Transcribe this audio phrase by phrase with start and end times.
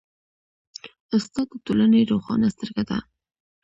[1.15, 2.97] استاد د ټولنې روښانه سترګه ده.